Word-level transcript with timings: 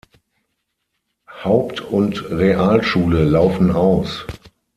Haupt- 1.43 1.81
und 1.81 2.27
Realschule 2.31 3.23
laufen 3.23 3.69
aus. 3.71 4.25